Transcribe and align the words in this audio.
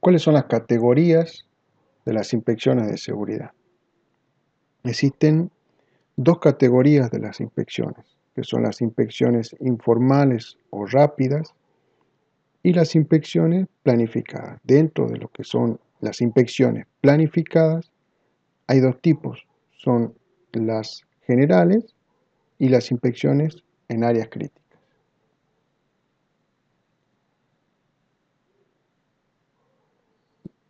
¿Cuáles 0.00 0.22
son 0.22 0.32
las 0.32 0.44
categorías 0.44 1.46
de 2.06 2.14
las 2.14 2.32
inspecciones 2.32 2.88
de 2.88 2.96
seguridad? 2.96 3.50
Existen 4.82 5.50
dos 6.16 6.38
categorías 6.38 7.10
de 7.10 7.18
las 7.18 7.38
inspecciones, 7.40 8.16
que 8.34 8.42
son 8.42 8.62
las 8.62 8.80
inspecciones 8.80 9.54
informales 9.60 10.56
o 10.70 10.86
rápidas 10.86 11.54
y 12.62 12.72
las 12.72 12.94
inspecciones 12.96 13.66
planificadas. 13.82 14.58
Dentro 14.64 15.06
de 15.06 15.18
lo 15.18 15.28
que 15.28 15.44
son 15.44 15.78
las 16.00 16.22
inspecciones 16.22 16.86
planificadas, 17.02 17.92
hay 18.68 18.80
dos 18.80 19.02
tipos, 19.02 19.46
son 19.72 20.14
las 20.52 21.04
generales 21.26 21.94
y 22.58 22.70
las 22.70 22.90
inspecciones 22.90 23.64
en 23.88 24.04
áreas 24.04 24.28
críticas. 24.30 24.69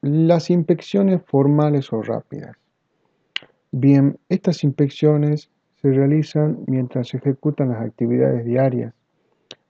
Las 0.03 0.49
inspecciones 0.49 1.21
formales 1.27 1.93
o 1.93 2.01
rápidas. 2.01 2.57
Bien, 3.71 4.19
estas 4.31 4.65
inspecciones 4.65 5.51
se 5.77 5.93
realizan 5.93 6.65
mientras 6.67 7.09
se 7.09 7.19
ejecutan 7.19 7.69
las 7.69 7.83
actividades 7.83 8.47
diarias. 8.47 8.95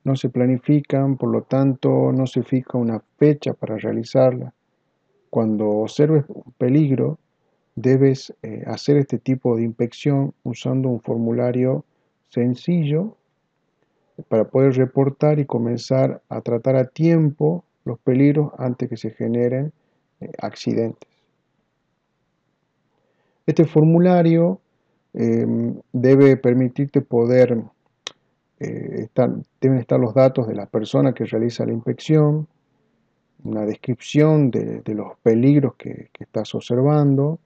No 0.05 0.15
se 0.15 0.29
planifican, 0.29 1.16
por 1.16 1.30
lo 1.30 1.43
tanto, 1.43 2.12
no 2.12 2.29
se 2.29 2.45
fija 2.45 2.79
una 2.79 3.02
fecha 3.19 3.55
para 3.55 3.77
realizarla. 3.77 4.55
Cuando 5.30 5.69
observes 5.69 6.24
un 6.29 6.52
peligro, 6.57 7.19
debes 7.74 8.33
eh, 8.43 8.62
hacer 8.69 8.99
este 8.99 9.19
tipo 9.19 9.57
de 9.57 9.65
inspección 9.65 10.33
usando 10.45 10.91
un 10.91 11.01
formulario 11.01 11.85
sencillo 12.29 13.16
para 14.29 14.45
poder 14.45 14.74
reportar 14.74 15.41
y 15.41 15.45
comenzar 15.45 16.23
a 16.29 16.40
tratar 16.40 16.77
a 16.77 16.85
tiempo 16.85 17.65
los 17.85 17.99
peligros 17.99 18.52
antes 18.59 18.88
que 18.88 18.96
se 18.96 19.10
generen 19.10 19.73
accidentes. 20.38 21.09
Este 23.46 23.65
formulario 23.65 24.60
em, 25.12 25.74
debe 25.93 26.37
permitirte 26.37 27.01
poder, 27.01 27.60
eh, 28.60 29.02
estar, 29.04 29.30
deben 29.60 29.79
estar 29.79 29.99
los 29.99 30.15
datos 30.15 30.46
de 30.46 30.54
la 30.54 30.66
persona 30.66 31.12
que 31.12 31.24
realiza 31.24 31.66
la 31.66 31.73
inspección, 31.73 32.46
una 33.43 33.65
descripción 33.65 34.51
de, 34.51 34.82
los 34.95 35.16
peligros 35.23 35.74
que, 35.77 36.10
estás 36.18 36.55
observando, 36.55 37.38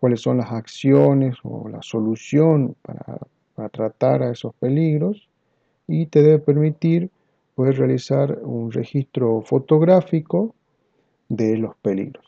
cuáles 0.00 0.20
son 0.20 0.38
las 0.38 0.50
acciones 0.50 1.36
o 1.44 1.68
la 1.68 1.82
solución 1.82 2.74
para, 2.82 3.18
para 3.54 3.68
tratar 3.68 4.22
a 4.22 4.32
esos 4.32 4.54
peligros 4.54 5.28
y 5.86 6.06
te 6.06 6.22
debe 6.22 6.38
permitir 6.38 7.10
poder 7.54 7.78
realizar 7.78 8.38
un 8.42 8.72
registro 8.72 9.42
fotográfico 9.42 10.54
de 11.28 11.56
los 11.56 11.76
peligros. 11.76 12.24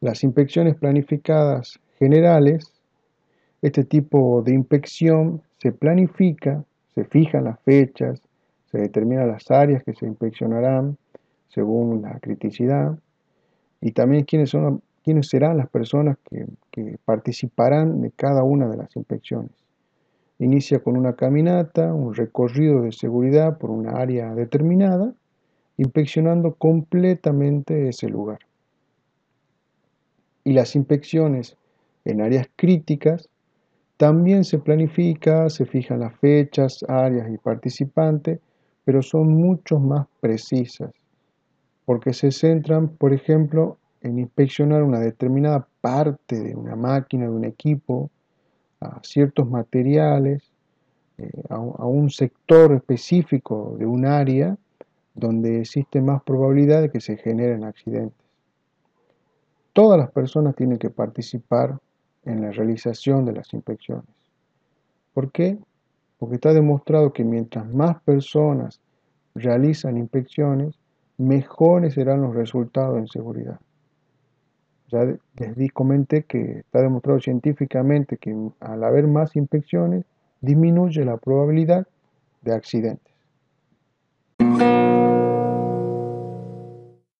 Las 0.00 0.22
inspecciones 0.22 0.76
planificadas 0.76 1.80
generales, 1.98 2.72
este 3.62 3.84
tipo 3.84 4.42
de 4.42 4.52
inspección 4.52 5.42
se 5.58 5.72
planifica, 5.72 6.62
se 6.94 7.04
fijan 7.04 7.44
las 7.44 7.58
fechas, 7.60 8.20
se 8.70 8.78
determinan 8.78 9.28
las 9.28 9.50
áreas 9.50 9.82
que 9.82 9.94
se 9.94 10.06
inspeccionarán 10.06 10.98
según 11.48 12.02
la 12.02 12.18
criticidad 12.20 12.98
y 13.80 13.92
también 13.92 14.24
quiénes, 14.24 14.50
son, 14.50 14.82
quiénes 15.02 15.28
serán 15.28 15.56
las 15.56 15.70
personas 15.70 16.18
que, 16.28 16.46
que 16.70 16.98
participarán 17.04 18.02
de 18.02 18.10
cada 18.10 18.42
una 18.42 18.68
de 18.68 18.76
las 18.76 18.94
inspecciones. 18.96 19.52
Inicia 20.38 20.80
con 20.80 20.96
una 20.96 21.14
caminata, 21.14 21.94
un 21.94 22.14
recorrido 22.14 22.82
de 22.82 22.92
seguridad 22.92 23.56
por 23.56 23.70
una 23.70 23.92
área 23.92 24.34
determinada, 24.34 25.14
inspeccionando 25.76 26.54
completamente 26.54 27.88
ese 27.88 28.08
lugar. 28.08 28.40
Y 30.44 30.52
las 30.52 30.76
inspecciones 30.76 31.56
en 32.04 32.20
áreas 32.20 32.48
críticas, 32.56 33.28
también 33.96 34.44
se 34.44 34.58
planifica, 34.58 35.48
se 35.48 35.64
fijan 35.66 36.00
las 36.00 36.14
fechas, 36.16 36.84
áreas 36.88 37.30
y 37.30 37.38
participantes, 37.38 38.40
pero 38.84 39.02
son 39.02 39.32
mucho 39.34 39.78
más 39.78 40.06
precisas, 40.20 40.90
porque 41.84 42.12
se 42.12 42.30
centran, 42.30 42.88
por 42.88 43.14
ejemplo, 43.14 43.78
en 44.02 44.18
inspeccionar 44.18 44.82
una 44.82 45.00
determinada 45.00 45.66
parte 45.80 46.38
de 46.40 46.54
una 46.54 46.76
máquina, 46.76 47.24
de 47.24 47.30
un 47.30 47.44
equipo, 47.44 48.10
a 48.80 49.00
ciertos 49.02 49.48
materiales, 49.48 50.42
eh, 51.16 51.30
a, 51.48 51.58
un 51.58 52.10
sector 52.10 52.72
específico 52.72 53.76
de 53.78 53.86
un 53.86 54.04
área 54.04 54.58
donde 55.14 55.60
existe 55.60 56.00
más 56.00 56.22
probabilidad 56.22 56.82
de 56.82 56.90
que 56.90 57.00
se 57.00 57.16
generen 57.16 57.64
accidentes. 57.64 58.18
Todas 59.72 59.98
las 59.98 60.10
personas 60.10 60.54
tienen 60.54 60.78
que 60.78 60.90
participar 60.90 61.78
en 62.24 62.42
la 62.42 62.50
realización 62.50 63.24
de 63.24 63.32
las 63.32 63.52
inspecciones. 63.52 64.04
¿Por 65.12 65.30
qué? 65.30 65.58
Porque 66.18 66.36
está 66.36 66.52
demostrado 66.52 67.12
que 67.12 67.24
mientras 67.24 67.66
más 67.72 68.00
personas 68.02 68.80
realizan 69.34 69.96
inspecciones, 69.96 70.78
mejores 71.18 71.94
serán 71.94 72.22
los 72.22 72.34
resultados 72.34 72.98
en 72.98 73.08
seguridad. 73.08 73.60
Ya 74.88 75.04
les 75.36 75.56
di, 75.56 75.68
comenté 75.68 76.24
que 76.24 76.60
está 76.60 76.82
demostrado 76.82 77.20
científicamente 77.20 78.16
que 78.16 78.36
al 78.60 78.84
haber 78.84 79.06
más 79.06 79.34
inspecciones 79.36 80.04
disminuye 80.40 81.04
la 81.04 81.16
probabilidad 81.16 81.86
de 82.42 82.54
accidentes. 82.54 83.14